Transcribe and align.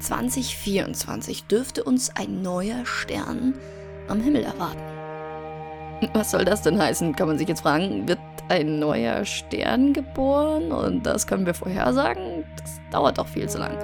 2024 0.00 1.44
dürfte 1.44 1.84
uns 1.84 2.10
ein 2.16 2.42
neuer 2.42 2.84
Stern 2.84 3.54
am 4.08 4.20
Himmel 4.20 4.44
erwarten. 4.44 4.80
Was 6.14 6.30
soll 6.30 6.44
das 6.44 6.62
denn 6.62 6.80
heißen, 6.80 7.14
kann 7.14 7.28
man 7.28 7.38
sich 7.38 7.48
jetzt 7.48 7.60
fragen. 7.60 8.08
Wird 8.08 8.18
ein 8.48 8.78
neuer 8.78 9.24
Stern 9.24 9.92
geboren 9.92 10.72
und 10.72 11.04
das 11.04 11.26
können 11.26 11.46
wir 11.46 11.54
vorhersagen? 11.54 12.44
Das 12.56 12.80
dauert 12.90 13.18
doch 13.18 13.28
viel 13.28 13.48
zu 13.48 13.58
lang. 13.58 13.76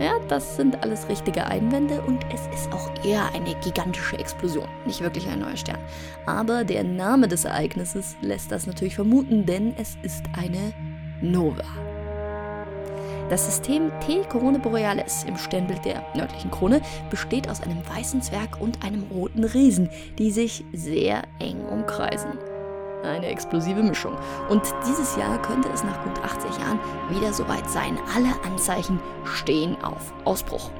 Ja, 0.00 0.12
das 0.28 0.56
sind 0.56 0.80
alles 0.82 1.08
richtige 1.08 1.44
Einwände 1.44 2.00
und 2.02 2.24
es 2.32 2.46
ist 2.54 2.72
auch 2.72 2.88
eher 3.04 3.24
eine 3.34 3.54
gigantische 3.60 4.16
Explosion, 4.18 4.68
nicht 4.86 5.00
wirklich 5.00 5.26
ein 5.28 5.40
neuer 5.40 5.56
Stern. 5.56 5.80
Aber 6.24 6.64
der 6.64 6.84
Name 6.84 7.26
des 7.26 7.44
Ereignisses 7.44 8.16
lässt 8.20 8.52
das 8.52 8.66
natürlich 8.66 8.94
vermuten, 8.94 9.44
denn 9.44 9.74
es 9.76 9.96
ist 10.02 10.24
eine 10.36 10.72
Nova. 11.20 11.64
Das 13.30 13.44
System 13.44 13.90
T 14.00 14.22
Corona 14.30 14.56
Borealis 14.56 15.24
im 15.24 15.36
Sternbild 15.36 15.84
der 15.84 16.02
nördlichen 16.14 16.50
Krone 16.50 16.80
besteht 17.10 17.48
aus 17.48 17.60
einem 17.60 17.86
weißen 17.86 18.22
Zwerg 18.22 18.58
und 18.58 18.82
einem 18.82 19.04
roten 19.12 19.44
Riesen, 19.44 19.90
die 20.18 20.30
sich 20.30 20.64
sehr 20.72 21.24
eng 21.38 21.60
umkreisen. 21.66 22.38
Eine 23.04 23.26
explosive 23.26 23.82
Mischung. 23.82 24.16
Und 24.48 24.62
dieses 24.86 25.16
Jahr 25.16 25.40
könnte 25.42 25.68
es 25.74 25.84
nach 25.84 26.02
gut 26.04 26.18
80 26.24 26.58
Jahren 26.58 26.80
wieder 27.10 27.32
soweit 27.34 27.68
sein. 27.68 27.98
Alle 28.16 28.30
Anzeichen 28.50 28.98
stehen 29.24 29.76
auf 29.82 30.14
Ausbruch. 30.24 30.70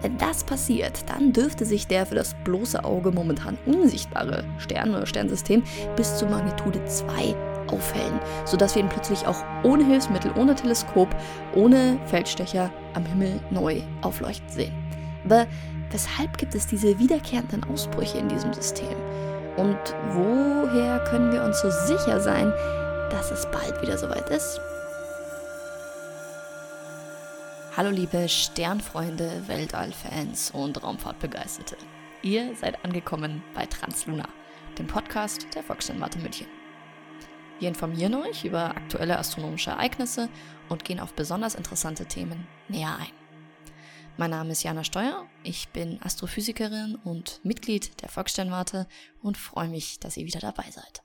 Wenn 0.00 0.16
das 0.16 0.42
passiert, 0.42 1.04
dann 1.10 1.34
dürfte 1.34 1.66
sich 1.66 1.86
der 1.86 2.06
für 2.06 2.14
das 2.14 2.34
bloße 2.44 2.82
Auge 2.82 3.12
momentan 3.12 3.58
unsichtbare 3.66 4.44
Stern 4.56 4.94
oder 4.94 5.04
Sternsystem 5.04 5.62
bis 5.96 6.16
zur 6.16 6.30
Magnitude 6.30 6.82
2 6.86 7.49
aufhellen, 7.72 8.20
sodass 8.44 8.74
wir 8.74 8.82
ihn 8.82 8.88
plötzlich 8.88 9.26
auch 9.26 9.44
ohne 9.62 9.84
Hilfsmittel, 9.84 10.32
ohne 10.36 10.54
Teleskop, 10.54 11.08
ohne 11.54 11.98
Feldstecher 12.06 12.70
am 12.94 13.04
Himmel 13.06 13.40
neu 13.50 13.82
aufleuchten 14.02 14.48
sehen. 14.48 14.74
Aber 15.24 15.46
weshalb 15.90 16.38
gibt 16.38 16.54
es 16.54 16.66
diese 16.66 16.98
wiederkehrenden 16.98 17.64
Ausbrüche 17.64 18.18
in 18.18 18.28
diesem 18.28 18.52
System? 18.52 18.96
Und 19.56 19.78
woher 20.12 21.04
können 21.10 21.32
wir 21.32 21.42
uns 21.42 21.60
so 21.60 21.70
sicher 21.70 22.20
sein, 22.20 22.52
dass 23.10 23.30
es 23.30 23.46
bald 23.50 23.82
wieder 23.82 23.98
soweit 23.98 24.28
ist? 24.30 24.60
Hallo 27.76 27.90
liebe 27.90 28.28
Sternfreunde, 28.28 29.42
Weltallfans 29.46 30.50
und 30.50 30.82
Raumfahrtbegeisterte. 30.82 31.76
Ihr 32.22 32.54
seid 32.54 32.84
angekommen 32.84 33.42
bei 33.54 33.64
Translunar, 33.66 34.28
dem 34.78 34.86
Podcast 34.86 35.46
der 35.54 35.62
Volkssternwarte 35.62 36.18
München. 36.18 36.46
Wir 37.60 37.68
informieren 37.68 38.14
euch 38.14 38.46
über 38.46 38.74
aktuelle 38.74 39.18
astronomische 39.18 39.70
Ereignisse 39.70 40.30
und 40.70 40.82
gehen 40.82 40.98
auf 40.98 41.12
besonders 41.12 41.54
interessante 41.54 42.06
Themen 42.06 42.48
näher 42.68 42.96
ein. 42.98 43.12
Mein 44.16 44.30
Name 44.30 44.52
ist 44.52 44.62
Jana 44.62 44.82
Steuer, 44.82 45.26
ich 45.44 45.68
bin 45.68 46.00
Astrophysikerin 46.02 46.96
und 47.04 47.40
Mitglied 47.44 48.00
der 48.00 48.08
Volkssternwarte 48.08 48.88
und 49.22 49.36
freue 49.36 49.68
mich, 49.68 50.00
dass 50.00 50.16
ihr 50.16 50.24
wieder 50.24 50.40
dabei 50.40 50.70
seid. 50.70 51.02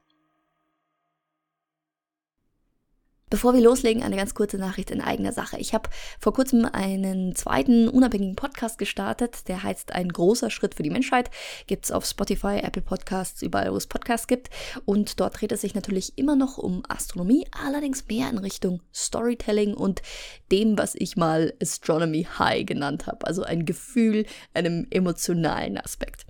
Bevor 3.31 3.55
wir 3.55 3.61
loslegen, 3.61 4.03
eine 4.03 4.17
ganz 4.17 4.35
kurze 4.35 4.59
Nachricht 4.59 4.91
in 4.91 5.01
eigener 5.01 5.31
Sache. 5.31 5.57
Ich 5.57 5.73
habe 5.73 5.89
vor 6.19 6.31
kurzem 6.31 6.63
einen 6.65 7.35
zweiten 7.35 7.89
unabhängigen 7.89 8.35
Podcast 8.35 8.77
gestartet, 8.77 9.47
der 9.47 9.63
heißt 9.63 9.93
Ein 9.93 10.09
großer 10.09 10.51
Schritt 10.51 10.75
für 10.75 10.83
die 10.83 10.91
Menschheit. 10.91 11.31
Gibt 11.65 11.85
es 11.85 11.91
auf 11.91 12.05
Spotify, 12.05 12.59
Apple 12.61 12.83
Podcasts, 12.83 13.41
überall, 13.41 13.73
wo 13.73 13.77
es 13.77 13.87
Podcasts 13.87 14.27
gibt. 14.27 14.51
Und 14.85 15.19
dort 15.19 15.41
dreht 15.41 15.51
es 15.51 15.61
sich 15.61 15.73
natürlich 15.73 16.19
immer 16.19 16.35
noch 16.35 16.59
um 16.59 16.83
Astronomie, 16.87 17.47
allerdings 17.65 18.07
mehr 18.07 18.29
in 18.29 18.37
Richtung 18.37 18.83
Storytelling 18.93 19.73
und 19.73 20.03
dem, 20.51 20.77
was 20.77 20.93
ich 20.93 21.17
mal 21.17 21.55
Astronomy 21.59 22.27
High 22.37 22.67
genannt 22.67 23.07
habe. 23.07 23.25
Also 23.25 23.41
ein 23.41 23.65
Gefühl, 23.65 24.27
einem 24.53 24.85
emotionalen 24.91 25.79
Aspekt. 25.79 26.27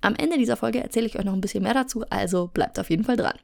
Am 0.00 0.16
Ende 0.16 0.38
dieser 0.38 0.56
Folge 0.56 0.82
erzähle 0.82 1.06
ich 1.06 1.16
euch 1.16 1.24
noch 1.24 1.34
ein 1.34 1.40
bisschen 1.40 1.62
mehr 1.62 1.74
dazu, 1.74 2.04
also 2.10 2.48
bleibt 2.48 2.80
auf 2.80 2.90
jeden 2.90 3.04
Fall 3.04 3.16
dran. 3.16 3.38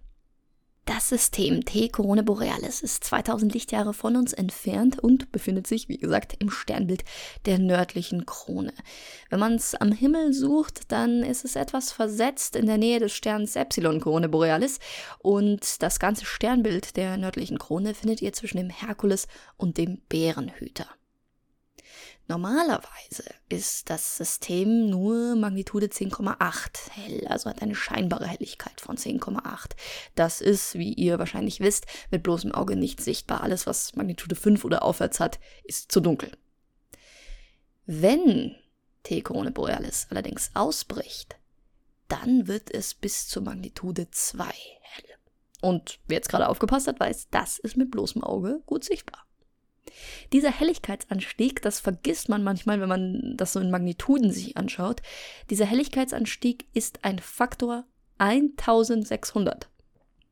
Das 0.89 1.11
System 1.11 1.67
T 1.67 1.91
Corona 1.91 2.23
Borealis 2.23 2.81
ist 2.81 3.05
2000 3.05 3.53
Lichtjahre 3.53 3.93
von 3.93 4.17
uns 4.17 4.33
entfernt 4.33 4.99
und 4.99 5.31
befindet 5.31 5.67
sich, 5.67 5.91
wie 5.91 5.99
gesagt, 5.99 6.37
im 6.39 6.49
Sternbild 6.49 7.05
der 7.45 7.59
nördlichen 7.59 8.25
Krone. 8.25 8.73
Wenn 9.29 9.39
man 9.39 9.57
es 9.57 9.75
am 9.75 9.93
Himmel 9.93 10.33
sucht, 10.33 10.91
dann 10.91 11.23
ist 11.23 11.45
es 11.45 11.57
etwas 11.57 11.93
versetzt 11.93 12.57
in 12.57 12.65
der 12.65 12.79
Nähe 12.79 13.01
des 13.01 13.13
Sterns 13.13 13.55
Epsilon 13.55 14.01
Corona 14.01 14.29
Borealis 14.29 14.79
und 15.19 15.83
das 15.83 16.01
ganze 16.01 16.25
Sternbild 16.25 16.97
der 16.97 17.19
nördlichen 17.19 17.59
Krone 17.59 17.93
findet 17.93 18.23
ihr 18.23 18.33
zwischen 18.33 18.57
dem 18.57 18.71
Herkules 18.71 19.29
und 19.59 19.77
dem 19.77 20.01
Bärenhüter. 20.09 20.87
Normalerweise 22.29 23.25
ist 23.49 23.89
das 23.89 24.19
System 24.19 24.91
nur 24.91 25.35
Magnitude 25.35 25.87
10,8 25.87 26.91
hell, 26.91 27.27
also 27.27 27.49
hat 27.49 27.63
eine 27.63 27.75
scheinbare 27.75 28.27
Helligkeit 28.27 28.83
von 28.83 28.99
10,8. 28.99 29.71
Das 30.15 30.43
ist, 30.43 30.75
wie 30.75 30.93
ihr 30.93 31.19
wahrscheinlich 31.19 31.61
wisst, 31.61 31.87
mit 32.11 32.23
bloßem 32.23 32.53
Auge 32.53 32.77
nicht 32.77 33.01
sichtbar. 33.01 33.43
Alles, 33.43 33.67
was 33.67 33.97
Magnitude 33.97 34.37
5 34.37 34.63
oder 34.67 34.83
aufwärts 34.83 35.21
hat, 35.21 35.41
ist 35.65 35.91
zu 35.91 36.01
dunkel. 36.01 36.37
Wenn 37.87 38.55
T 39.05 39.23
Corona 39.23 39.49
Borealis 39.49 40.07
allerdings 40.11 40.51
ausbricht, 40.53 41.37
dann 42.09 42.47
wird 42.47 42.71
es 42.71 42.93
bis 42.93 43.27
zur 43.27 43.43
Magnitude 43.43 44.11
2 44.11 44.45
hell. 44.45 45.05
Und 45.63 45.99
wer 46.07 46.19
jetzt 46.19 46.29
gerade 46.29 46.49
aufgepasst 46.49 46.89
hat, 46.89 47.01
weiß, 47.01 47.29
das 47.31 47.59
ist 47.59 47.79
mit 47.79 47.91
bloßem 47.91 48.23
Auge 48.23 48.61
gut 48.67 48.85
sichtbar. 48.85 49.28
Dieser 50.33 50.51
Helligkeitsanstieg, 50.51 51.63
das 51.63 51.81
vergisst 51.81 52.29
man 52.29 52.43
manchmal, 52.43 52.81
wenn 52.81 52.89
man 52.89 53.37
das 53.37 53.53
so 53.53 53.61
in 53.61 53.71
Magnituden 53.71 54.31
sich 54.31 54.57
anschaut. 54.57 55.03
Dieser 55.51 55.67
Helligkeitsanstieg 55.67 56.67
ist 56.75 57.05
ein 57.05 57.19
Faktor 57.19 57.85
1600. 58.19 59.69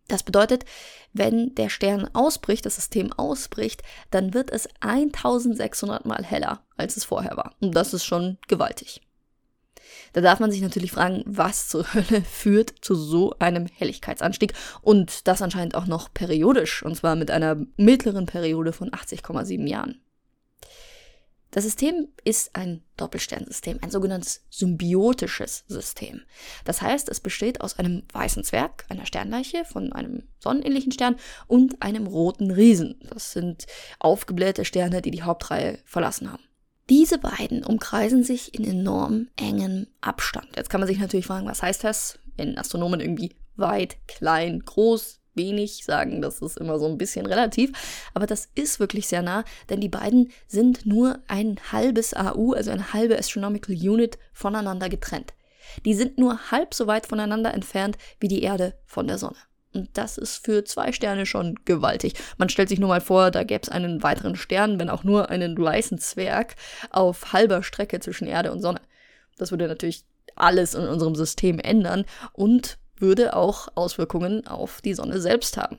Das 0.08 0.22
bedeutet, 0.22 0.64
wenn 1.12 1.54
der 1.56 1.68
Stern 1.68 2.08
ausbricht, 2.14 2.64
das 2.64 2.76
System 2.76 3.12
ausbricht, 3.12 3.82
dann 4.10 4.34
wird 4.34 4.50
es 4.50 4.68
1600 4.80 6.04
mal 6.06 6.24
heller, 6.24 6.60
als 6.76 6.96
es 6.96 7.04
vorher 7.04 7.36
war. 7.36 7.56
Und 7.60 7.74
das 7.74 7.92
ist 7.92 8.04
schon 8.04 8.38
gewaltig. 8.46 9.00
Da 10.16 10.22
darf 10.22 10.40
man 10.40 10.50
sich 10.50 10.62
natürlich 10.62 10.92
fragen, 10.92 11.22
was 11.26 11.68
zur 11.68 11.84
Hölle 11.94 12.22
führt 12.22 12.72
zu 12.80 12.94
so 12.94 13.34
einem 13.38 13.66
Helligkeitsanstieg 13.66 14.54
und 14.80 15.28
das 15.28 15.42
anscheinend 15.42 15.74
auch 15.74 15.84
noch 15.84 16.10
periodisch 16.14 16.82
und 16.82 16.96
zwar 16.96 17.16
mit 17.16 17.30
einer 17.30 17.58
mittleren 17.76 18.24
Periode 18.24 18.72
von 18.72 18.88
80,7 18.92 19.68
Jahren. 19.68 20.00
Das 21.50 21.64
System 21.64 22.08
ist 22.24 22.56
ein 22.56 22.82
Doppelsternsystem, 22.96 23.80
ein 23.82 23.90
sogenanntes 23.90 24.46
symbiotisches 24.48 25.64
System. 25.68 26.22
Das 26.64 26.80
heißt, 26.80 27.10
es 27.10 27.20
besteht 27.20 27.60
aus 27.60 27.78
einem 27.78 28.02
weißen 28.10 28.42
Zwerg, 28.42 28.86
einer 28.88 29.04
Sternleiche 29.04 29.66
von 29.66 29.92
einem 29.92 30.22
sonnenähnlichen 30.38 30.92
Stern 30.92 31.16
und 31.46 31.82
einem 31.82 32.06
roten 32.06 32.50
Riesen. 32.50 32.98
Das 33.10 33.32
sind 33.32 33.66
aufgeblähte 33.98 34.64
Sterne, 34.64 35.02
die 35.02 35.10
die 35.10 35.24
Hauptreihe 35.24 35.78
verlassen 35.84 36.32
haben. 36.32 36.45
Diese 36.88 37.18
beiden 37.18 37.64
umkreisen 37.64 38.22
sich 38.22 38.54
in 38.54 38.64
enorm 38.64 39.26
engem 39.36 39.88
Abstand. 40.00 40.48
Jetzt 40.56 40.70
kann 40.70 40.80
man 40.80 40.86
sich 40.86 41.00
natürlich 41.00 41.26
fragen, 41.26 41.48
was 41.48 41.62
heißt 41.62 41.82
das? 41.82 42.18
Wenn 42.36 42.56
Astronomen 42.56 43.00
irgendwie 43.00 43.34
weit, 43.56 43.96
klein, 44.06 44.60
groß, 44.64 45.20
wenig 45.34 45.84
sagen, 45.84 46.22
das 46.22 46.40
ist 46.40 46.58
immer 46.58 46.78
so 46.78 46.86
ein 46.86 46.96
bisschen 46.96 47.26
relativ, 47.26 47.72
aber 48.14 48.26
das 48.26 48.48
ist 48.54 48.78
wirklich 48.78 49.08
sehr 49.08 49.22
nah, 49.22 49.44
denn 49.68 49.80
die 49.80 49.88
beiden 49.88 50.30
sind 50.46 50.86
nur 50.86 51.18
ein 51.28 51.58
halbes 51.72 52.14
AU, 52.14 52.52
also 52.52 52.70
eine 52.70 52.92
halbe 52.92 53.18
Astronomical 53.18 53.74
Unit 53.74 54.18
voneinander 54.32 54.88
getrennt. 54.88 55.34
Die 55.84 55.94
sind 55.94 56.18
nur 56.18 56.52
halb 56.52 56.72
so 56.72 56.86
weit 56.86 57.06
voneinander 57.06 57.52
entfernt 57.52 57.98
wie 58.20 58.28
die 58.28 58.42
Erde 58.42 58.74
von 58.86 59.08
der 59.08 59.18
Sonne. 59.18 59.36
Und 59.72 59.90
das 59.94 60.16
ist 60.16 60.44
für 60.44 60.64
zwei 60.64 60.92
Sterne 60.92 61.26
schon 61.26 61.56
gewaltig. 61.64 62.14
Man 62.38 62.48
stellt 62.48 62.68
sich 62.68 62.78
nur 62.78 62.88
mal 62.88 63.00
vor, 63.00 63.30
da 63.30 63.44
gäbe 63.44 63.62
es 63.62 63.68
einen 63.68 64.02
weiteren 64.02 64.36
Stern, 64.36 64.78
wenn 64.78 64.88
auch 64.88 65.04
nur 65.04 65.30
einen 65.30 65.58
weißen 65.58 65.98
Zwerg, 65.98 66.54
auf 66.90 67.32
halber 67.32 67.62
Strecke 67.62 68.00
zwischen 68.00 68.26
Erde 68.26 68.52
und 68.52 68.62
Sonne. 68.62 68.80
Das 69.36 69.50
würde 69.50 69.68
natürlich 69.68 70.04
alles 70.34 70.74
in 70.74 70.86
unserem 70.86 71.14
System 71.14 71.58
ändern 71.58 72.04
und 72.32 72.78
würde 72.98 73.36
auch 73.36 73.68
Auswirkungen 73.74 74.46
auf 74.46 74.80
die 74.80 74.94
Sonne 74.94 75.20
selbst 75.20 75.56
haben. 75.56 75.78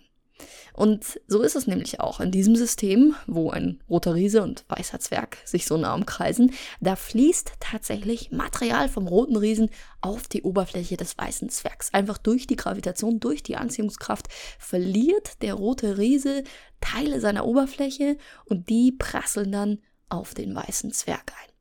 Und 0.73 1.19
so 1.27 1.41
ist 1.41 1.55
es 1.55 1.65
nämlich 1.65 1.99
auch 1.99 2.19
in 2.19 2.31
diesem 2.31 2.55
System, 2.55 3.15
wo 3.25 3.49
ein 3.49 3.81
roter 3.89 4.13
Riese 4.13 4.43
und 4.43 4.63
weißer 4.67 4.99
Zwerg 4.99 5.37
sich 5.43 5.65
so 5.65 5.77
nah 5.77 5.95
umkreisen, 5.95 6.53
da 6.79 6.95
fließt 6.95 7.53
tatsächlich 7.59 8.31
Material 8.31 8.87
vom 8.87 9.07
roten 9.07 9.35
Riesen 9.35 9.69
auf 10.01 10.27
die 10.27 10.43
Oberfläche 10.43 10.95
des 10.95 11.17
weißen 11.17 11.49
Zwergs. 11.49 11.93
Einfach 11.93 12.17
durch 12.17 12.45
die 12.45 12.55
Gravitation, 12.55 13.19
durch 13.19 13.41
die 13.41 13.55
Anziehungskraft 13.55 14.27
verliert 14.59 15.41
der 15.41 15.55
rote 15.55 15.97
Riese 15.97 16.43
Teile 16.79 17.19
seiner 17.19 17.45
Oberfläche 17.45 18.17
und 18.45 18.69
die 18.69 18.91
prasseln 18.91 19.51
dann 19.51 19.79
auf 20.09 20.33
den 20.33 20.55
weißen 20.55 20.91
Zwerg 20.91 21.33
ein. 21.43 21.51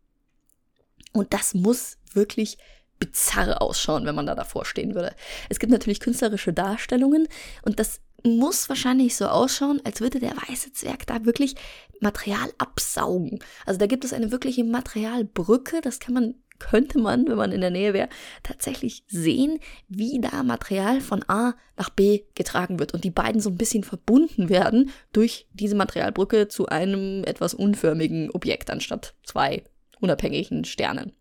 Und 1.12 1.32
das 1.32 1.55
muss 1.55 1.96
wirklich 2.12 2.58
bizarr 2.99 3.61
ausschauen, 3.61 4.06
wenn 4.06 4.14
man 4.14 4.26
da 4.26 4.34
davor 4.34 4.64
stehen 4.64 4.94
würde. 4.94 5.14
Es 5.49 5.58
gibt 5.58 5.72
natürlich 5.72 6.00
künstlerische 6.00 6.52
Darstellungen 6.52 7.29
und 7.62 7.79
das 7.79 8.00
muss 8.25 8.69
wahrscheinlich 8.69 9.17
so 9.17 9.27
ausschauen, 9.27 9.81
als 9.85 10.01
würde 10.01 10.19
der 10.19 10.35
weiße 10.49 10.73
Zwerg 10.73 11.07
da 11.07 11.25
wirklich 11.25 11.55
Material 12.01 12.53
absaugen. 12.59 13.39
Also 13.65 13.79
da 13.79 13.87
gibt 13.87 14.05
es 14.05 14.13
eine 14.13 14.33
wirkliche 14.33 14.65
Materialbrücke, 14.65 15.81
das 15.81 16.01
kann 16.01 16.15
man 16.15 16.35
könnte 16.59 16.99
man, 16.99 17.27
wenn 17.29 17.37
man 17.37 17.53
in 17.53 17.61
der 17.61 17.71
Nähe 17.71 17.93
wäre, 17.93 18.09
tatsächlich 18.43 19.05
sehen, 19.07 19.59
wie 19.89 20.21
da 20.21 20.43
Material 20.43 21.01
von 21.01 21.23
A 21.29 21.55
nach 21.77 21.91
B 21.91 22.23
getragen 22.35 22.79
wird 22.79 22.95
und 22.95 23.05
die 23.05 23.11
beiden 23.11 23.41
so 23.41 23.51
ein 23.51 23.59
bisschen 23.59 23.85
verbunden 23.85 24.49
werden 24.49 24.91
durch 25.13 25.47
diese 25.53 25.77
Materialbrücke 25.77 26.49
zu 26.49 26.67
einem 26.67 27.25
etwas 27.25 27.55
unförmigen 27.55 28.31
Objekt 28.31 28.71
anstatt 28.71 29.15
zwei 29.23 29.65
unabhängigen 30.01 30.65
Sternen. 30.65 31.13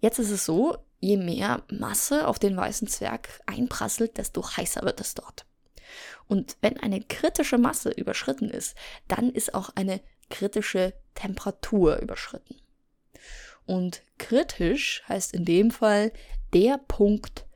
Jetzt 0.00 0.18
ist 0.18 0.30
es 0.30 0.44
so, 0.44 0.76
je 1.02 1.16
mehr 1.16 1.62
Masse 1.68 2.26
auf 2.28 2.38
den 2.38 2.56
weißen 2.56 2.88
Zwerg 2.88 3.28
einprasselt, 3.46 4.16
desto 4.16 4.56
heißer 4.56 4.82
wird 4.82 5.00
es 5.00 5.14
dort. 5.14 5.44
Und 6.28 6.56
wenn 6.62 6.78
eine 6.78 7.02
kritische 7.02 7.58
Masse 7.58 7.90
überschritten 7.90 8.48
ist, 8.48 8.76
dann 9.08 9.30
ist 9.30 9.54
auch 9.54 9.70
eine 9.74 10.00
kritische 10.30 10.94
Temperatur 11.14 11.98
überschritten. 11.98 12.56
Und 13.66 14.02
kritisch 14.18 15.02
heißt 15.08 15.34
in 15.34 15.44
dem 15.44 15.70
Fall 15.70 16.12
der 16.54 16.78
Punkt, 16.78 17.46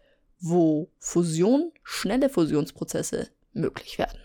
wo 0.40 0.90
Fusion, 0.98 1.72
schnelle 1.82 2.28
Fusionsprozesse 2.28 3.28
möglich 3.52 3.98
werden. 3.98 4.20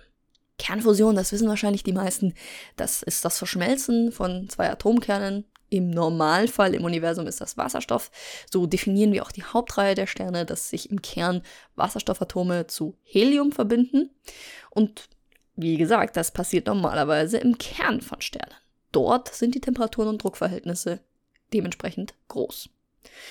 Kernfusion, 0.58 1.16
das 1.16 1.32
wissen 1.32 1.48
wahrscheinlich 1.48 1.84
die 1.84 1.94
meisten, 1.94 2.34
das 2.76 3.02
ist 3.04 3.24
das 3.24 3.38
Verschmelzen 3.38 4.12
von 4.12 4.50
zwei 4.50 4.70
Atomkernen. 4.70 5.46
Im 5.72 5.90
Normalfall 5.90 6.76
im 6.76 6.84
Universum 6.84 7.28
ist 7.28 7.40
das 7.40 7.58
Wasserstoff. 7.58 8.12
So 8.52 8.66
definieren 8.66 9.14
wir 9.14 9.24
auch 9.24 9.32
die 9.32 9.46
Hauptreihe 9.46 9.96
der 9.96 10.06
Sterne, 10.06 10.46
dass 10.46 10.70
sich 10.70 10.92
im 10.92 11.02
Kern 11.02 11.44
Wasserstoffatome 11.76 12.68
zu 12.68 12.98
Helium 13.04 13.54
verbinden. 13.54 14.10
Und 14.70 15.08
wie 15.56 15.78
gesagt, 15.78 16.18
das 16.18 16.32
passiert 16.32 16.68
normalerweise 16.68 17.38
im 17.38 17.58
Kern 17.58 18.02
von 18.02 18.20
Sternen. 18.20 18.54
Dort 18.92 19.34
sind 19.34 19.56
die 19.56 19.62
Temperaturen 19.62 20.10
und 20.10 20.22
Druckverhältnisse 20.22 21.00
dementsprechend 21.54 22.16
groß. 22.28 22.70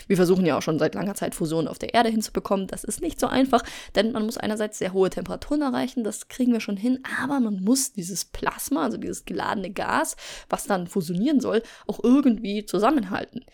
Wir 0.07 0.17
versuchen 0.17 0.47
ja 0.47 0.59
auch 0.59 0.63
schon 0.63 0.79
seit 0.79 0.95
langer 0.95 1.15
Zeit 1.15 1.35
Fusion 1.35 1.69
auf 1.69 1.79
der 1.79 1.95
Erde 1.95 2.09
hinzubekommen. 2.09 2.67
Das 2.67 2.85
ist 2.85 3.01
nicht 3.01 3.21
so 3.21 3.27
einfach, 3.27 3.63
denn 3.95 4.13
man 4.13 4.25
muss 4.25 4.39
einerseits 4.39 4.79
sehr 4.79 4.93
hohe 4.93 5.11
Temperaturen 5.11 5.63
erreichen, 5.63 6.05
das 6.05 6.29
kriegen 6.29 6.53
wir 6.53 6.61
schon 6.61 6.77
hin, 6.77 7.03
aber 7.23 7.41
man 7.41 7.63
muss 7.63 7.93
dieses 7.93 8.25
Plasma, 8.25 8.85
also 8.85 8.97
dieses 8.97 9.25
geladene 9.25 9.71
Gas, 9.71 10.17
was 10.49 10.65
dann 10.65 10.87
fusionieren 10.87 11.41
soll, 11.41 11.63
auch 11.87 12.01
irgendwie 12.03 12.65
zusammenhalten. 12.65 13.45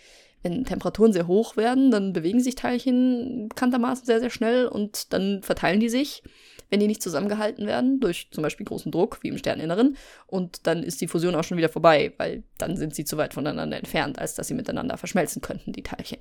Wenn 0.43 0.65
Temperaturen 0.65 1.13
sehr 1.13 1.27
hoch 1.27 1.57
werden, 1.57 1.91
dann 1.91 2.13
bewegen 2.13 2.41
sich 2.41 2.55
Teilchen 2.55 3.49
bekanntermaßen 3.49 4.07
sehr, 4.07 4.21
sehr 4.21 4.31
schnell 4.31 4.67
und 4.67 5.13
dann 5.13 5.43
verteilen 5.43 5.81
die 5.81 5.89
sich 5.89 6.23
wenn 6.71 6.81
die 6.81 6.87
nicht 6.87 7.03
zusammengehalten 7.03 7.67
werden, 7.67 8.01
durch 8.01 8.29
zum 8.31 8.43
Beispiel 8.43 8.67
großen 8.67 8.93
Druck, 8.93 9.19
wie 9.23 9.29
im 9.29 9.39
Sterninneren. 9.39 9.97
Und 10.27 10.67
dann 10.67 10.83
ist 10.83 11.01
die 11.01 11.09
Fusion 11.09 11.35
auch 11.35 11.45
schon 11.45 11.59
wieder 11.59 11.69
vorbei, 11.69 12.13
weil 12.19 12.43
dann 12.59 12.77
sind 12.77 12.95
sie 12.95 13.05
zu 13.05 13.17
weit 13.17 13.35
voneinander 13.35 13.77
entfernt, 13.77 14.19
als 14.19 14.35
dass 14.35 14.49
sie 14.49 14.55
miteinander 14.55 14.97
verschmelzen 14.97 15.43
könnten, 15.43 15.73
die 15.73 15.83
Teilchen. 15.83 16.19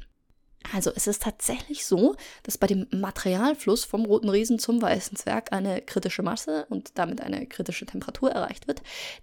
Also 0.73 0.91
es 0.95 1.07
ist 1.07 1.21
tatsächlich 1.21 1.85
so, 1.85 2.15
dass 2.43 2.57
bei 2.57 2.67
dem 2.67 2.87
Materialfluss 2.91 3.85
vom 3.85 4.05
roten 4.05 4.29
Riesen 4.29 4.57
zum 4.59 4.81
weißen 4.81 5.15
Zwerg 5.15 5.53
eine 5.53 5.81
kritische 5.81 6.23
Masse 6.23 6.65
und 6.69 6.97
damit 6.97 7.21
eine 7.21 7.45
kritische 7.45 7.85
Temperatur 7.85 8.31
erreicht 8.31 8.67
wird, 8.67 8.81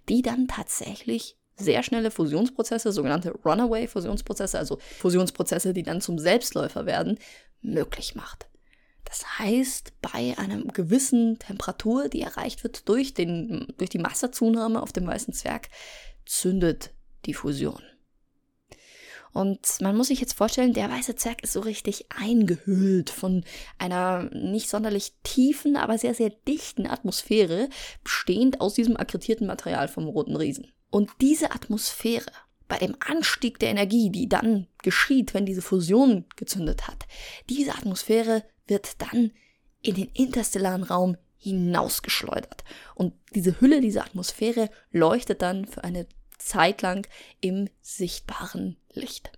die 0.09 0.21
dann 0.21 0.47
tatsächlich 0.47 1.37
sehr 1.55 1.83
schnelle 1.83 2.11
Fusionsprozesse, 2.11 2.91
sogenannte 2.91 3.31
Runaway-Fusionsprozesse, 3.31 4.57
also 4.57 4.79
Fusionsprozesse, 4.99 5.73
die 5.73 5.83
dann 5.83 6.01
zum 6.01 6.17
Selbstläufer 6.17 6.85
werden, 6.85 7.19
möglich 7.61 8.15
macht. 8.15 8.47
Das 9.13 9.37
heißt, 9.37 9.93
bei 10.01 10.35
einer 10.39 10.59
gewissen 10.73 11.37
Temperatur, 11.37 12.09
die 12.09 12.21
erreicht 12.21 12.63
wird 12.63 12.89
durch, 12.89 13.13
den, 13.13 13.71
durch 13.77 13.91
die 13.91 13.99
Massezunahme 13.99 14.81
auf 14.81 14.91
dem 14.91 15.05
weißen 15.05 15.35
Zwerg, 15.35 15.69
zündet 16.25 16.89
die 17.27 17.35
Fusion. 17.35 17.83
Und 19.31 19.81
man 19.81 19.95
muss 19.95 20.07
sich 20.07 20.19
jetzt 20.19 20.33
vorstellen, 20.33 20.73
der 20.73 20.89
weiße 20.89 21.15
Zwerg 21.15 21.43
ist 21.43 21.53
so 21.53 21.59
richtig 21.59 22.07
eingehüllt 22.09 23.11
von 23.11 23.43
einer 23.77 24.31
nicht 24.31 24.67
sonderlich 24.67 25.13
tiefen, 25.21 25.77
aber 25.77 25.99
sehr, 25.99 26.15
sehr 26.15 26.31
dichten 26.31 26.87
Atmosphäre, 26.87 27.69
bestehend 28.03 28.61
aus 28.61 28.73
diesem 28.73 28.97
akkreditierten 28.97 29.45
Material 29.45 29.89
vom 29.89 30.07
roten 30.07 30.35
Riesen. 30.35 30.71
Und 30.89 31.11
diese 31.21 31.51
Atmosphäre, 31.51 32.31
bei 32.67 32.79
dem 32.79 32.95
Anstieg 32.99 33.59
der 33.59 33.69
Energie, 33.69 34.09
die 34.09 34.27
dann 34.27 34.65
geschieht, 34.81 35.35
wenn 35.35 35.45
diese 35.45 35.61
Fusion 35.61 36.25
gezündet 36.35 36.87
hat, 36.87 37.05
diese 37.47 37.75
Atmosphäre 37.75 38.43
wird 38.67 39.01
dann 39.01 39.31
in 39.81 39.95
den 39.95 40.09
interstellaren 40.13 40.83
Raum 40.83 41.17
hinausgeschleudert. 41.37 42.63
Und 42.95 43.13
diese 43.35 43.59
Hülle, 43.59 43.81
diese 43.81 44.03
Atmosphäre 44.03 44.69
leuchtet 44.91 45.41
dann 45.41 45.65
für 45.65 45.83
eine 45.83 46.07
Zeit 46.37 46.81
lang 46.81 47.07
im 47.41 47.69
sichtbaren 47.81 48.77
Licht. 48.93 49.31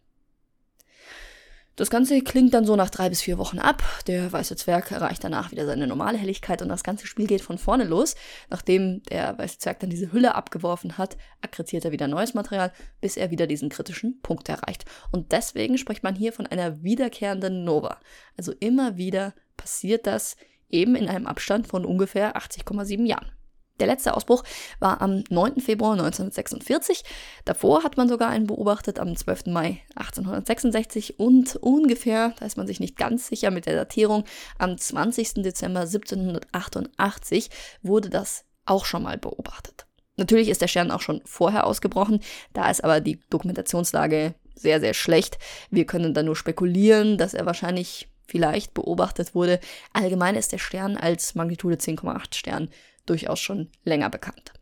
Das 1.77 1.89
Ganze 1.89 2.21
klingt 2.21 2.53
dann 2.53 2.65
so 2.65 2.77
nach 2.77 2.89
drei 2.89 3.09
bis 3.09 3.21
vier 3.21 3.37
Wochen 3.37 3.59
ab. 3.59 3.83
Der 4.07 4.31
weiße 4.31 4.55
Zwerg 4.55 4.91
erreicht 4.91 5.25
danach 5.25 5.51
wieder 5.51 5.65
seine 5.65 5.87
normale 5.87 6.17
Helligkeit 6.17 6.61
und 6.61 6.69
das 6.69 6.85
ganze 6.85 7.05
Spiel 7.05 7.27
geht 7.27 7.41
von 7.41 7.57
vorne 7.57 7.83
los. 7.83 8.15
Nachdem 8.49 9.03
der 9.03 9.37
weiße 9.37 9.59
Zwerg 9.59 9.81
dann 9.81 9.89
diese 9.89 10.13
Hülle 10.13 10.35
abgeworfen 10.35 10.97
hat, 10.97 11.17
akkretiert 11.41 11.83
er 11.83 11.91
wieder 11.91 12.07
neues 12.07 12.33
Material, 12.33 12.71
bis 13.01 13.17
er 13.17 13.29
wieder 13.29 13.45
diesen 13.45 13.67
kritischen 13.67 14.21
Punkt 14.21 14.47
erreicht. 14.47 14.85
Und 15.11 15.33
deswegen 15.33 15.77
spricht 15.77 16.01
man 16.01 16.15
hier 16.15 16.31
von 16.31 16.47
einer 16.47 16.81
wiederkehrenden 16.81 17.65
Nova. 17.65 17.99
Also 18.37 18.53
immer 18.53 18.95
wieder 18.95 19.33
passiert 19.57 20.07
das 20.07 20.37
eben 20.69 20.95
in 20.95 21.09
einem 21.09 21.27
Abstand 21.27 21.67
von 21.67 21.83
ungefähr 21.83 22.37
80,7 22.37 23.05
Jahren. 23.05 23.34
Der 23.79 23.87
letzte 23.87 24.15
Ausbruch 24.15 24.43
war 24.79 25.01
am 25.01 25.23
9. 25.29 25.59
Februar 25.59 25.93
1946. 25.93 27.03
Davor 27.43 27.83
hat 27.83 27.97
man 27.97 28.07
sogar 28.07 28.29
einen 28.29 28.47
beobachtet 28.47 28.99
am 28.99 29.15
12. 29.15 29.47
Mai 29.47 29.81
1866 29.95 31.19
und 31.19 31.57
ungefähr, 31.57 32.33
da 32.39 32.45
ist 32.45 32.57
man 32.57 32.67
sich 32.67 32.79
nicht 32.79 32.97
ganz 32.97 33.27
sicher 33.27 33.51
mit 33.51 33.65
der 33.65 33.75
Datierung, 33.75 34.23
am 34.57 34.77
20. 34.77 35.35
Dezember 35.35 35.81
1788 35.81 37.49
wurde 37.81 38.09
das 38.09 38.45
auch 38.65 38.85
schon 38.85 39.03
mal 39.03 39.17
beobachtet. 39.17 39.85
Natürlich 40.17 40.47
ist 40.47 40.61
der 40.61 40.67
Stern 40.67 40.91
auch 40.91 41.01
schon 41.01 41.21
vorher 41.25 41.67
ausgebrochen, 41.67 42.21
da 42.53 42.69
ist 42.69 42.83
aber 42.83 43.01
die 43.01 43.19
Dokumentationslage 43.29 44.35
sehr, 44.55 44.79
sehr 44.79 44.93
schlecht. 44.93 45.37
Wir 45.69 45.85
können 45.85 46.13
dann 46.13 46.27
nur 46.27 46.37
spekulieren, 46.37 47.17
dass 47.17 47.33
er 47.33 47.45
wahrscheinlich 47.45 48.07
vielleicht 48.25 48.73
beobachtet 48.73 49.35
wurde. 49.35 49.59
Allgemein 49.93 50.35
ist 50.35 50.51
der 50.51 50.57
Stern 50.57 50.97
als 50.97 51.35
Magnitude 51.35 51.75
10,8 51.75 52.35
Stern 52.35 52.69
durchaus 53.05 53.39
schon 53.39 53.69
länger 53.83 54.09
bekannt. 54.09 54.53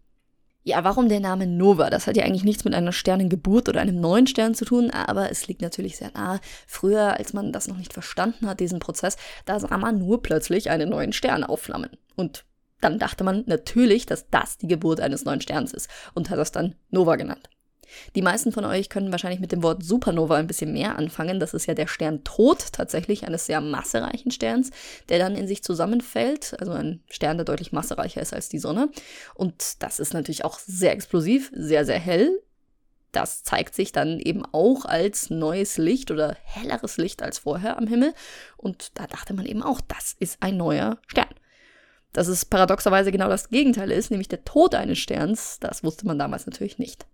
Ja, 0.66 0.86
warum 0.86 1.10
der 1.10 1.19
Name 1.19 1.45
Nova? 1.45 1.90
Das 1.90 2.07
hat 2.07 2.16
ja 2.16 2.24
eigentlich 2.24 2.45
nichts 2.45 2.63
mit 2.63 2.74
einer 2.74 2.94
Sternengeburt 2.94 3.68
oder 3.68 3.81
einem 3.81 4.00
neuen 4.00 4.27
Stern 4.27 4.56
zu 4.56 4.63
tun, 4.63 4.91
aber 4.91 5.29
es 5.29 5.46
liegt 5.48 5.62
natürlich 5.62 5.98
sehr 5.98 6.12
nahe. 6.13 6.39
Früher, 6.67 7.17
als 7.17 7.34
man 7.34 7.51
das 7.51 7.67
noch 7.67 7.77
nicht 7.77 7.91
verstanden 7.91 8.48
hat, 8.48 8.62
diesen 8.62 8.79
Prozess, 8.79 9.17
da 9.44 9.60
sah 9.60 9.77
man 9.77 10.00
nur 10.00 10.24
plötzlich 10.24 10.70
einen 10.70 10.89
neuen 10.89 11.12
Stern 11.12 11.44
aufflammen. 11.44 11.89
Und 12.15 12.46
dann 12.79 12.98
dachte 12.98 13.25
man 13.25 13.44
natürlich, 13.46 14.06
dass 14.06 14.29
das 14.29 14.58
die 14.58 14.67
Geburt 14.67 15.01
eines 15.01 15.25
neuen 15.25 15.41
Sterns 15.41 15.74
ist 15.74 15.89
und 16.13 16.29
hat 16.29 16.39
das 16.39 16.53
dann 16.53 16.75
Nova 16.91 17.17
genannt. 17.17 17.50
Die 18.15 18.21
meisten 18.21 18.51
von 18.51 18.65
euch 18.65 18.89
können 18.89 19.12
wahrscheinlich 19.12 19.39
mit 19.39 19.51
dem 19.51 19.63
Wort 19.63 19.83
Supernova 19.83 20.35
ein 20.35 20.47
bisschen 20.47 20.73
mehr 20.73 20.97
anfangen. 20.97 21.39
Das 21.39 21.53
ist 21.53 21.65
ja 21.65 21.73
der 21.73 21.88
Sterntod 21.88 22.71
tatsächlich 22.71 23.25
eines 23.25 23.45
sehr 23.45 23.62
massereichen 23.62 24.31
Sterns, 24.31 24.71
der 25.09 25.19
dann 25.19 25.35
in 25.35 25.47
sich 25.47 25.63
zusammenfällt. 25.63 26.55
Also 26.59 26.71
ein 26.73 27.01
Stern, 27.09 27.38
der 27.38 27.45
deutlich 27.45 27.71
massereicher 27.71 28.21
ist 28.21 28.33
als 28.33 28.50
die 28.50 28.59
Sonne. 28.59 28.89
Und 29.35 29.81
das 29.83 30.00
ist 30.00 30.13
natürlich 30.13 30.45
auch 30.45 30.59
sehr 30.59 30.91
explosiv, 30.91 31.51
sehr, 31.53 31.85
sehr 31.85 32.00
hell. 32.00 32.41
Das 33.13 33.43
zeigt 33.43 33.75
sich 33.75 33.91
dann 33.91 34.19
eben 34.19 34.43
auch 34.51 34.85
als 34.85 35.29
neues 35.29 35.77
Licht 35.77 36.09
oder 36.09 36.35
helleres 36.43 36.97
Licht 36.97 37.21
als 37.21 37.38
vorher 37.38 37.77
am 37.77 37.88
Himmel. 37.88 38.13
Und 38.57 38.97
da 38.97 39.05
dachte 39.05 39.35
man 39.35 39.45
eben 39.45 39.62
auch, 39.62 39.81
das 39.81 40.15
ist 40.19 40.38
ein 40.41 40.57
neuer 40.57 40.97
Stern. 41.07 41.27
Dass 42.12 42.27
es 42.27 42.45
paradoxerweise 42.45 43.12
genau 43.12 43.29
das 43.29 43.50
Gegenteil 43.50 43.91
ist, 43.91 44.09
nämlich 44.09 44.29
der 44.29 44.43
Tod 44.43 44.73
eines 44.75 44.97
Sterns, 44.97 45.59
das 45.59 45.83
wusste 45.83 46.07
man 46.07 46.17
damals 46.17 46.47
natürlich 46.47 46.79
nicht. 46.79 47.05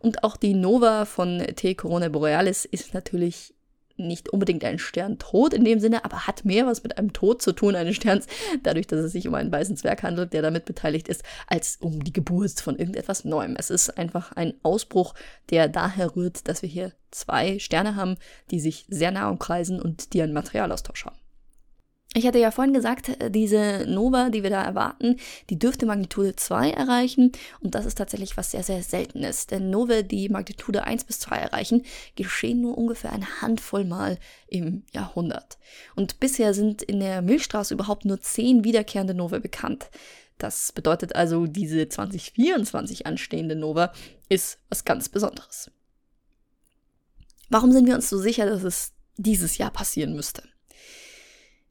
Und 0.00 0.24
auch 0.24 0.36
die 0.36 0.54
Nova 0.54 1.04
von 1.04 1.38
T. 1.56 1.74
Corona 1.74 2.08
Borealis 2.08 2.64
ist 2.64 2.94
natürlich 2.94 3.54
nicht 3.96 4.28
unbedingt 4.28 4.64
ein 4.64 4.78
Sterntod 4.78 5.54
in 5.54 5.64
dem 5.64 5.78
Sinne, 5.78 6.04
aber 6.04 6.26
hat 6.26 6.44
mehr 6.44 6.66
was 6.66 6.82
mit 6.82 6.98
einem 6.98 7.12
Tod 7.12 7.42
zu 7.42 7.52
tun 7.52 7.76
eines 7.76 7.96
Sterns, 7.96 8.26
dadurch, 8.62 8.86
dass 8.86 9.00
es 9.00 9.12
sich 9.12 9.28
um 9.28 9.34
einen 9.34 9.52
weißen 9.52 9.76
Zwerg 9.76 10.02
handelt, 10.02 10.32
der 10.32 10.42
damit 10.42 10.64
beteiligt 10.64 11.08
ist, 11.08 11.22
als 11.46 11.78
um 11.80 12.02
die 12.02 12.12
Geburt 12.12 12.60
von 12.60 12.76
irgendetwas 12.76 13.24
Neuem. 13.24 13.56
Es 13.56 13.70
ist 13.70 13.96
einfach 13.96 14.32
ein 14.32 14.54
Ausbruch, 14.62 15.14
der 15.50 15.68
daher 15.68 16.16
rührt, 16.16 16.48
dass 16.48 16.62
wir 16.62 16.68
hier 16.68 16.92
zwei 17.10 17.58
Sterne 17.58 17.94
haben, 17.96 18.16
die 18.50 18.60
sich 18.60 18.86
sehr 18.88 19.12
nah 19.12 19.30
umkreisen 19.30 19.80
und 19.80 20.12
die 20.12 20.22
einen 20.22 20.32
Materialaustausch 20.32 21.06
haben. 21.06 21.16
Ich 22.16 22.28
hatte 22.28 22.38
ja 22.38 22.52
vorhin 22.52 22.72
gesagt, 22.72 23.08
äh, 23.20 23.28
diese 23.28 23.86
Nova, 23.88 24.30
die 24.30 24.44
wir 24.44 24.50
da 24.50 24.62
erwarten, 24.62 25.16
die 25.50 25.58
dürfte 25.58 25.84
Magnitude 25.84 26.36
2 26.36 26.70
erreichen. 26.70 27.32
Und 27.60 27.74
das 27.74 27.86
ist 27.86 27.98
tatsächlich 27.98 28.36
was 28.36 28.52
sehr, 28.52 28.62
sehr 28.62 28.84
Seltenes. 28.84 29.48
Denn 29.48 29.68
Nova, 29.70 30.02
die 30.02 30.28
Magnitude 30.28 30.84
1 30.84 31.04
bis 31.04 31.18
2 31.18 31.36
erreichen, 31.36 31.84
geschehen 32.14 32.60
nur 32.60 32.78
ungefähr 32.78 33.12
eine 33.12 33.26
Handvoll 33.40 33.84
Mal 33.84 34.18
im 34.46 34.84
Jahrhundert. 34.92 35.58
Und 35.96 36.20
bisher 36.20 36.54
sind 36.54 36.82
in 36.82 37.00
der 37.00 37.20
Milchstraße 37.20 37.74
überhaupt 37.74 38.04
nur 38.04 38.20
10 38.20 38.62
wiederkehrende 38.62 39.14
Nova 39.14 39.40
bekannt. 39.40 39.90
Das 40.38 40.70
bedeutet 40.70 41.16
also, 41.16 41.46
diese 41.48 41.88
2024 41.88 43.06
anstehende 43.06 43.56
Nova 43.56 43.92
ist 44.28 44.58
was 44.68 44.84
ganz 44.84 45.08
Besonderes. 45.08 45.70
Warum 47.48 47.72
sind 47.72 47.86
wir 47.86 47.94
uns 47.96 48.08
so 48.08 48.18
sicher, 48.18 48.46
dass 48.46 48.62
es 48.62 48.92
dieses 49.16 49.58
Jahr 49.58 49.70
passieren 49.70 50.14
müsste? 50.14 50.53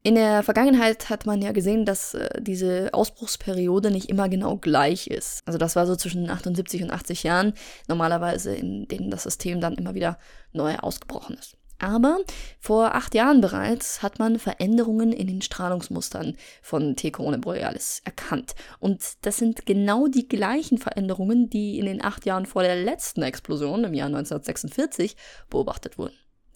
In 0.05 0.15
der 0.15 0.43
Vergangenheit 0.43 1.09
hat 1.09 1.25
man 1.25 1.41
ja 1.41 1.53
gesehen, 1.53 1.85
dass 1.85 2.13
äh, 2.13 2.41
diese 2.41 2.89
Ausbruchsperiode 2.91 3.89
nicht 3.89 4.09
immer 4.09 4.27
genau 4.27 4.57
gleich 4.57 5.07
ist. 5.07 5.39
Also 5.45 5.57
das 5.57 5.77
war 5.77 5.87
so 5.87 5.95
zwischen 5.95 6.29
78 6.29 6.83
und 6.83 6.91
80 6.91 7.23
Jahren 7.23 7.53
normalerweise, 7.87 8.53
in 8.53 8.85
denen 8.89 9.09
das 9.09 9.23
System 9.23 9.61
dann 9.61 9.75
immer 9.75 9.93
wieder 9.95 10.19
neu 10.51 10.75
ausgebrochen 10.75 11.37
ist. 11.37 11.55
Aber 11.79 12.19
vor 12.59 12.95
acht 12.95 13.15
Jahren 13.15 13.39
bereits 13.39 14.03
hat 14.03 14.19
man 14.19 14.39
Veränderungen 14.39 15.13
in 15.13 15.27
den 15.27 15.41
Strahlungsmustern 15.41 16.35
von 16.61 16.97
T. 16.97 17.11
Corona 17.11 17.37
Borealis 17.37 18.01
erkannt. 18.03 18.55
Und 18.79 19.01
das 19.21 19.37
sind 19.37 19.65
genau 19.65 20.07
die 20.07 20.27
gleichen 20.27 20.79
Veränderungen, 20.79 21.49
die 21.49 21.79
in 21.79 21.85
den 21.85 22.03
acht 22.03 22.25
Jahren 22.25 22.45
vor 22.45 22.63
der 22.63 22.75
letzten 22.75 23.21
Explosion 23.21 23.85
im 23.85 23.93
Jahr 23.93 24.07
1946 24.07 25.15
beobachtet 25.49 25.97
wurden. 25.97 26.13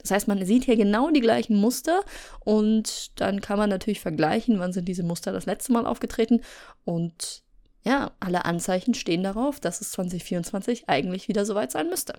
Das 0.08 0.16
heißt, 0.16 0.28
man 0.28 0.46
sieht 0.46 0.66
hier 0.66 0.78
genau 0.78 1.12
die 1.12 1.22
gleichen 1.22 1.58
Muster 1.58 2.02
und 2.40 3.20
dann 3.20 3.42
kann 3.42 3.58
man 3.58 3.70
natürlich 3.70 4.00
vergleichen, 4.00 4.60
wann 4.60 4.74
sind 4.74 4.88
diese 4.88 5.04
Muster 5.04 5.32
das 5.32 5.46
letzte 5.46 5.74
Mal 5.74 5.86
aufgetreten 5.86 6.42
und 6.86 7.44
ja, 7.84 8.12
alle 8.20 8.46
Anzeichen 8.46 8.94
stehen 8.94 9.24
darauf, 9.24 9.60
dass 9.60 9.82
es 9.82 9.92
2024 9.92 10.90
eigentlich 10.90 11.28
wieder 11.28 11.46
soweit 11.46 11.72
sein 11.72 11.90
müsste. 11.90 12.14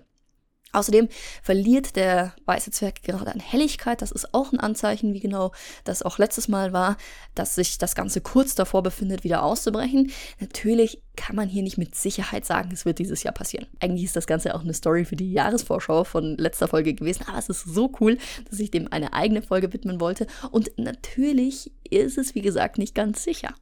Außerdem 0.71 1.09
verliert 1.41 1.95
der 1.95 2.33
weiße 2.45 2.71
Zwerg 2.71 3.01
gerade 3.01 3.31
an 3.31 3.39
Helligkeit. 3.39 4.01
Das 4.01 4.11
ist 4.11 4.33
auch 4.33 4.51
ein 4.51 4.59
Anzeichen, 4.59 5.13
wie 5.13 5.19
genau 5.19 5.51
das 5.83 6.03
auch 6.03 6.19
letztes 6.19 6.47
Mal 6.47 6.73
war, 6.73 6.97
dass 7.33 7.55
sich 7.55 7.77
das 7.77 7.95
Ganze 7.95 8.21
kurz 8.21 8.55
davor 8.55 8.83
befindet, 8.83 9.23
wieder 9.23 9.43
auszubrechen. 9.43 10.11
Natürlich 10.39 11.01
kann 11.15 11.35
man 11.35 11.49
hier 11.49 11.63
nicht 11.63 11.77
mit 11.77 11.95
Sicherheit 11.95 12.45
sagen, 12.45 12.69
es 12.71 12.85
wird 12.85 12.99
dieses 12.99 13.23
Jahr 13.23 13.33
passieren. 13.33 13.67
Eigentlich 13.79 14.05
ist 14.05 14.15
das 14.15 14.27
Ganze 14.27 14.55
auch 14.55 14.61
eine 14.61 14.73
Story 14.73 15.05
für 15.05 15.15
die 15.15 15.33
Jahresvorschau 15.33 16.03
von 16.03 16.37
letzter 16.37 16.67
Folge 16.67 16.93
gewesen, 16.93 17.25
aber 17.27 17.37
es 17.37 17.49
ist 17.49 17.65
so 17.65 17.91
cool, 17.99 18.17
dass 18.49 18.59
ich 18.59 18.71
dem 18.71 18.91
eine 18.91 19.13
eigene 19.13 19.41
Folge 19.41 19.73
widmen 19.73 19.99
wollte. 19.99 20.27
Und 20.51 20.71
natürlich 20.77 21.71
ist 21.89 22.17
es, 22.17 22.35
wie 22.35 22.41
gesagt, 22.41 22.77
nicht 22.77 22.95
ganz 22.95 23.23
sicher. 23.23 23.53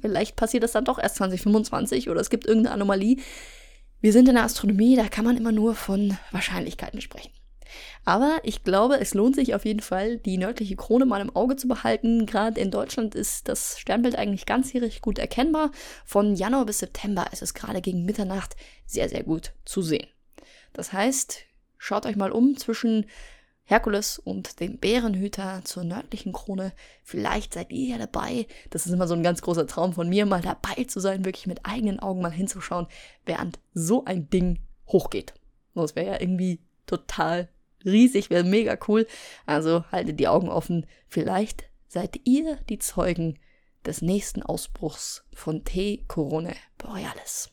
vielleicht 0.00 0.36
passiert 0.36 0.62
das 0.62 0.72
dann 0.72 0.84
doch 0.84 0.98
erst 0.98 1.16
2025 1.16 2.08
oder 2.08 2.20
es 2.20 2.30
gibt 2.30 2.46
irgendeine 2.46 2.74
Anomalie 2.74 3.16
wir 4.00 4.12
sind 4.12 4.28
in 4.28 4.34
der 4.34 4.44
Astronomie, 4.44 4.96
da 4.96 5.08
kann 5.08 5.24
man 5.24 5.36
immer 5.36 5.52
nur 5.52 5.74
von 5.74 6.16
Wahrscheinlichkeiten 6.30 7.00
sprechen. 7.00 7.30
Aber 8.04 8.40
ich 8.42 8.64
glaube, 8.64 8.98
es 8.98 9.14
lohnt 9.14 9.36
sich 9.36 9.54
auf 9.54 9.64
jeden 9.64 9.80
Fall, 9.80 10.18
die 10.18 10.38
nördliche 10.38 10.76
Krone 10.76 11.06
mal 11.06 11.20
im 11.20 11.34
Auge 11.34 11.56
zu 11.56 11.68
behalten. 11.68 12.26
Gerade 12.26 12.60
in 12.60 12.70
Deutschland 12.70 13.14
ist 13.14 13.48
das 13.48 13.78
Sternbild 13.78 14.16
eigentlich 14.16 14.46
ganzjährig 14.46 15.02
gut 15.02 15.18
erkennbar. 15.18 15.70
Von 16.04 16.34
Januar 16.34 16.66
bis 16.66 16.78
September 16.78 17.26
ist 17.32 17.42
es 17.42 17.54
gerade 17.54 17.80
gegen 17.80 18.04
Mitternacht 18.04 18.56
sehr, 18.86 19.08
sehr 19.08 19.22
gut 19.22 19.52
zu 19.64 19.82
sehen. 19.82 20.08
Das 20.72 20.92
heißt, 20.92 21.44
schaut 21.78 22.06
euch 22.06 22.16
mal 22.16 22.32
um 22.32 22.56
zwischen 22.56 23.06
Herkules 23.70 24.18
und 24.18 24.58
dem 24.58 24.78
Bärenhüter 24.78 25.60
zur 25.62 25.84
nördlichen 25.84 26.32
Krone. 26.32 26.72
Vielleicht 27.04 27.54
seid 27.54 27.70
ihr 27.70 27.90
ja 27.90 27.98
dabei. 27.98 28.48
Das 28.70 28.84
ist 28.84 28.92
immer 28.92 29.06
so 29.06 29.14
ein 29.14 29.22
ganz 29.22 29.42
großer 29.42 29.68
Traum 29.68 29.92
von 29.92 30.08
mir, 30.08 30.26
mal 30.26 30.42
dabei 30.42 30.82
zu 30.84 30.98
sein, 30.98 31.24
wirklich 31.24 31.46
mit 31.46 31.64
eigenen 31.64 32.00
Augen 32.00 32.20
mal 32.20 32.32
hinzuschauen, 32.32 32.88
während 33.26 33.60
so 33.72 34.04
ein 34.04 34.28
Ding 34.28 34.58
hochgeht. 34.88 35.34
Das 35.76 35.94
wäre 35.94 36.14
ja 36.14 36.20
irgendwie 36.20 36.58
total 36.86 37.48
riesig, 37.84 38.28
wäre 38.28 38.42
mega 38.42 38.76
cool. 38.88 39.06
Also 39.46 39.84
haltet 39.92 40.18
die 40.18 40.26
Augen 40.26 40.48
offen. 40.48 40.84
Vielleicht 41.06 41.66
seid 41.86 42.20
ihr 42.24 42.56
die 42.68 42.80
Zeugen 42.80 43.38
des 43.86 44.02
nächsten 44.02 44.42
Ausbruchs 44.42 45.24
von 45.32 45.62
T. 45.62 46.04
Corone 46.08 46.56
Borealis. 46.76 47.52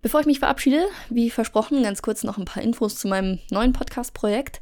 Bevor 0.00 0.20
ich 0.20 0.26
mich 0.26 0.38
verabschiede, 0.38 0.86
wie 1.10 1.28
versprochen, 1.28 1.82
ganz 1.82 2.02
kurz 2.02 2.22
noch 2.22 2.38
ein 2.38 2.44
paar 2.44 2.62
Infos 2.62 2.96
zu 2.96 3.08
meinem 3.08 3.40
neuen 3.50 3.72
Podcast-Projekt. 3.72 4.60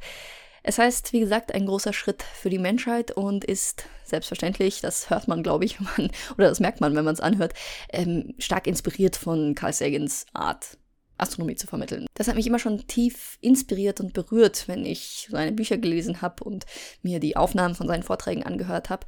Es 0.62 0.78
heißt, 0.78 1.12
wie 1.12 1.20
gesagt, 1.20 1.52
ein 1.54 1.66
großer 1.66 1.92
Schritt 1.92 2.22
für 2.22 2.48
die 2.48 2.58
Menschheit 2.58 3.10
und 3.10 3.44
ist 3.44 3.84
selbstverständlich, 4.02 4.80
das 4.80 5.10
hört 5.10 5.28
man, 5.28 5.42
glaube 5.42 5.66
ich, 5.66 5.78
man, 5.98 6.10
oder 6.38 6.48
das 6.48 6.58
merkt 6.58 6.80
man, 6.80 6.96
wenn 6.96 7.04
man 7.04 7.12
es 7.12 7.20
anhört, 7.20 7.52
ähm, 7.92 8.34
stark 8.38 8.66
inspiriert 8.66 9.14
von 9.14 9.54
Carl 9.54 9.74
Sagans 9.74 10.24
Art, 10.32 10.78
Astronomie 11.18 11.56
zu 11.56 11.66
vermitteln. 11.66 12.06
Das 12.14 12.28
hat 12.28 12.36
mich 12.36 12.46
immer 12.46 12.58
schon 12.58 12.86
tief 12.86 13.36
inspiriert 13.42 14.00
und 14.00 14.14
berührt, 14.14 14.68
wenn 14.68 14.86
ich 14.86 15.28
seine 15.30 15.52
Bücher 15.52 15.76
gelesen 15.76 16.22
habe 16.22 16.44
und 16.44 16.64
mir 17.02 17.20
die 17.20 17.36
Aufnahmen 17.36 17.74
von 17.74 17.88
seinen 17.88 18.02
Vorträgen 18.02 18.42
angehört 18.42 18.88
habe. 18.88 19.06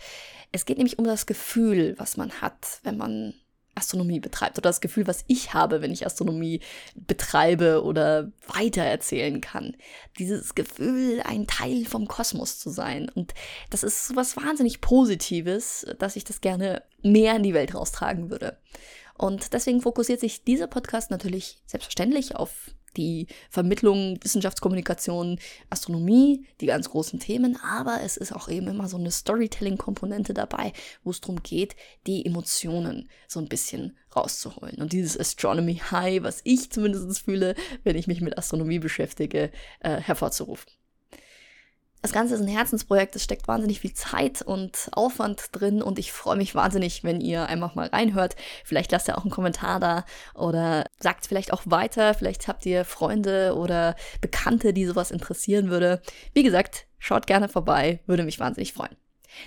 Es 0.52 0.66
geht 0.66 0.76
nämlich 0.76 0.99
um 0.99 1.06
das 1.06 1.25
Gefühl, 1.25 1.94
was 1.97 2.18
man 2.18 2.32
hat, 2.42 2.80
wenn 2.82 2.99
man 2.99 3.32
Astronomie 3.78 4.20
betreibt 4.20 4.58
oder 4.58 4.68
das 4.68 4.80
Gefühl, 4.80 5.06
was 5.06 5.25
ich 5.26 5.54
habe, 5.54 5.80
wenn 5.80 5.92
ich 5.92 6.06
Astronomie 6.06 6.61
betreibe 6.94 7.82
oder 7.82 8.30
weitererzählen 8.47 9.40
kann. 9.40 9.76
Dieses 10.18 10.54
Gefühl, 10.54 11.23
ein 11.25 11.47
Teil 11.47 11.85
vom 11.85 12.06
Kosmos 12.06 12.58
zu 12.58 12.70
sein. 12.70 13.08
Und 13.08 13.35
das 13.70 13.82
ist 13.82 14.08
so 14.08 14.16
was 14.16 14.37
wahnsinnig 14.37 14.80
Positives, 14.80 15.87
dass 15.99 16.16
ich 16.16 16.25
das 16.25 16.40
gerne 16.40 16.82
mehr 17.02 17.37
in 17.37 17.42
die 17.42 17.54
Welt 17.54 17.75
raustragen 17.75 18.30
würde. 18.30 18.58
Und 19.16 19.52
deswegen 19.52 19.80
fokussiert 19.80 20.20
sich 20.20 20.44
dieser 20.44 20.68
Podcast 20.68 21.11
natürlich 21.11 21.62
selbstverständlich 21.66 22.37
auf 22.37 22.70
die 22.99 23.28
Vermittlung, 23.49 24.19
Wissenschaftskommunikation, 24.23 25.38
Astronomie, 25.71 26.47
die 26.61 26.67
ganz 26.67 26.90
großen 26.90 27.21
Themen, 27.21 27.59
aber 27.62 28.00
es 28.02 28.19
ist 28.19 28.33
auch 28.33 28.49
eben 28.49 28.69
immer 28.69 28.88
so 28.88 28.99
eine 28.99 29.11
Storytelling-Komponente 29.11 30.35
dabei, 30.35 30.73
wo 31.05 31.11
es 31.11 31.21
darum 31.21 31.43
geht, 31.43 31.76
die 32.07 32.26
Emotionen 32.26 33.09
so 33.26 33.40
ein 33.40 33.49
bisschen 33.49 33.97
rauszuholen. 34.14 34.76
Und 34.83 34.93
dieses 34.93 35.19
Astronomy 35.19 35.76
High, 35.90 36.23
was 36.23 36.40
ich 36.45 36.71
zumindest 36.71 37.21
fühle, 37.21 37.55
wenn 37.85 37.97
ich 37.97 38.09
mich 38.09 38.21
mit 38.21 38.37
Astronomie 38.37 38.81
beschäftige, 38.81 39.50
äh, 39.81 39.97
hervorzurufen. 39.97 40.77
Das 42.00 42.12
Ganze 42.12 42.37
ist 42.37 42.40
ein 42.40 42.49
Herzensprojekt, 42.49 43.17
es 43.17 43.25
steckt 43.25 43.49
wahnsinnig 43.49 43.81
viel 43.81 43.93
Zeit 43.93 44.40
und 44.43 44.88
Aufwand 44.93 45.47
drin 45.52 45.83
und 45.83 45.99
ich 45.99 46.12
freue 46.12 46.37
mich 46.37 46.55
wahnsinnig, 46.55 47.02
wenn 47.02 47.21
ihr 47.21 47.47
einfach 47.47 47.75
mal 47.75 47.88
reinhört. 47.88 48.37
Vielleicht 48.64 48.93
lasst 48.93 49.09
ihr 49.09 49.19
auch 49.19 49.23
einen 49.23 49.33
Kommentar 49.33 49.81
da 49.81 50.05
oder 50.35 50.85
sagt 51.00 51.26
vielleicht 51.26 51.52
auch 51.52 51.62
weiter. 51.64 52.14
Vielleicht 52.14 52.47
habt 52.47 52.64
ihr 52.67 52.85
Freunde 52.85 53.57
oder 53.57 53.97
Bekannte, 54.21 54.73
die 54.73 54.87
sowas 54.87 55.11
interessieren 55.11 55.71
würde. 55.71 56.00
Wie 56.35 56.45
gesagt, 56.45 56.87
schaut 57.00 57.26
gerne 57.26 57.49
vorbei, 57.49 58.00
würde 58.07 58.23
mich 58.23 58.38
wahnsinnig 58.38 58.75
freuen. 58.75 58.97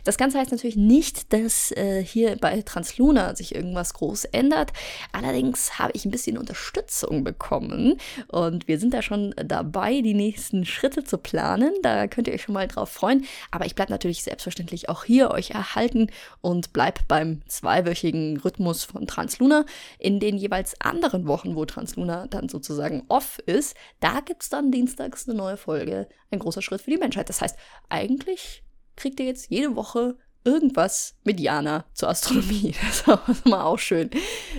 Das 0.03 0.17
Ganze 0.17 0.39
heißt 0.39 0.51
natürlich 0.51 0.75
nicht, 0.75 1.33
dass 1.33 1.71
äh, 1.71 2.03
hier 2.03 2.37
bei 2.37 2.61
Transluna 2.61 3.35
sich 3.35 3.55
irgendwas 3.55 3.93
groß 3.93 4.25
ändert. 4.25 4.71
Allerdings 5.11 5.79
habe 5.79 5.91
ich 5.93 6.05
ein 6.05 6.11
bisschen 6.11 6.37
Unterstützung 6.37 7.23
bekommen 7.23 7.97
und 8.27 8.67
wir 8.67 8.79
sind 8.79 8.93
da 8.93 9.01
schon 9.01 9.33
dabei, 9.37 10.01
die 10.01 10.13
nächsten 10.13 10.65
Schritte 10.65 11.03
zu 11.03 11.17
planen. 11.17 11.73
Da 11.81 12.07
könnt 12.07 12.27
ihr 12.27 12.33
euch 12.33 12.43
schon 12.43 12.53
mal 12.53 12.67
drauf 12.67 12.89
freuen. 12.89 13.25
Aber 13.51 13.65
ich 13.65 13.75
bleibe 13.75 13.91
natürlich 13.91 14.23
selbstverständlich 14.23 14.89
auch 14.89 15.03
hier 15.03 15.31
euch 15.31 15.51
erhalten 15.51 16.07
und 16.41 16.73
bleibe 16.73 17.01
beim 17.07 17.41
zweiwöchigen 17.47 18.37
Rhythmus 18.37 18.83
von 18.83 19.07
Transluna. 19.07 19.65
In 19.99 20.19
den 20.19 20.37
jeweils 20.37 20.79
anderen 20.79 21.27
Wochen, 21.27 21.55
wo 21.55 21.65
Transluna 21.65 22.27
dann 22.27 22.49
sozusagen 22.49 23.03
off 23.07 23.39
ist, 23.45 23.75
da 23.99 24.19
gibt 24.19 24.43
es 24.43 24.49
dann 24.49 24.71
dienstags 24.71 25.27
eine 25.27 25.37
neue 25.37 25.57
Folge. 25.57 26.07
Ein 26.29 26.39
großer 26.39 26.61
Schritt 26.61 26.81
für 26.81 26.91
die 26.91 26.97
Menschheit. 26.97 27.29
Das 27.29 27.41
heißt, 27.41 27.57
eigentlich 27.89 28.63
kriegt 29.01 29.19
ihr 29.19 29.25
jetzt 29.25 29.49
jede 29.49 29.75
Woche 29.75 30.15
irgendwas 30.43 31.15
mit 31.23 31.39
Jana 31.39 31.85
zur 31.93 32.09
Astronomie. 32.09 32.73
Das 33.07 33.37
ist 33.37 33.45
mal 33.45 33.63
auch 33.63 33.79
schön. 33.79 34.09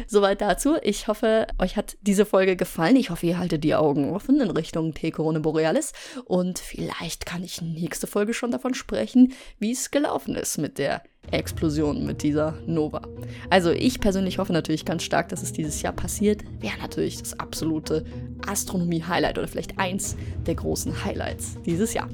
Soweit 0.06 0.40
dazu. 0.40 0.76
Ich 0.82 1.08
hoffe, 1.08 1.46
euch 1.58 1.76
hat 1.76 1.96
diese 2.02 2.24
Folge 2.24 2.56
gefallen. 2.56 2.96
Ich 2.96 3.10
hoffe, 3.10 3.26
ihr 3.26 3.38
haltet 3.38 3.64
die 3.64 3.74
Augen 3.74 4.10
offen 4.10 4.40
in 4.40 4.50
Richtung 4.50 4.94
T. 4.94 5.10
Corona 5.10 5.38
Borealis. 5.38 5.92
Und 6.24 6.58
vielleicht 6.58 7.26
kann 7.26 7.42
ich 7.42 7.62
nächste 7.62 8.06
Folge 8.06 8.34
schon 8.34 8.50
davon 8.50 8.74
sprechen, 8.74 9.32
wie 9.58 9.72
es 9.72 9.90
gelaufen 9.90 10.34
ist 10.36 10.58
mit 10.58 10.78
der 10.78 11.02
Explosion, 11.30 12.04
mit 12.04 12.22
dieser 12.22 12.52
Nova. 12.66 13.02
Also 13.48 13.70
ich 13.70 14.00
persönlich 14.00 14.38
hoffe 14.38 14.52
natürlich 14.52 14.84
ganz 14.84 15.02
stark, 15.04 15.28
dass 15.28 15.42
es 15.42 15.52
dieses 15.52 15.80
Jahr 15.82 15.92
passiert. 15.92 16.42
Wäre 16.60 16.78
natürlich 16.78 17.18
das 17.18 17.38
absolute 17.38 18.04
Astronomie-Highlight 18.46 19.38
oder 19.38 19.48
vielleicht 19.48 19.78
eins 19.78 20.16
der 20.46 20.56
großen 20.56 21.04
Highlights 21.04 21.56
dieses 21.64 21.94
Jahr. 21.94 22.08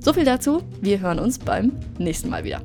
So 0.00 0.12
viel 0.12 0.24
dazu. 0.24 0.62
Wir 0.80 1.00
hören 1.00 1.18
uns 1.18 1.38
beim 1.38 1.72
nächsten 1.98 2.30
Mal 2.30 2.44
wieder. 2.44 2.60